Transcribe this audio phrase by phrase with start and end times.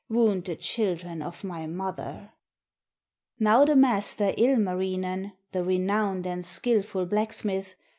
[0.09, 2.31] Wound the children of my mother."
[3.37, 7.75] Now the master, Ilmarinen, The renowned and skillful blacksmith.